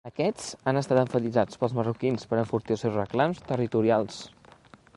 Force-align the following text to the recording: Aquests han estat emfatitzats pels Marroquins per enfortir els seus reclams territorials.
Aquests 0.09 0.45
han 0.69 0.79
estat 0.79 1.01
emfatitzats 1.01 1.59
pels 1.63 1.75
Marroquins 1.79 2.25
per 2.31 2.39
enfortir 2.45 2.75
els 2.77 2.85
seus 2.85 2.97
reclams 3.01 3.45
territorials. 3.53 4.19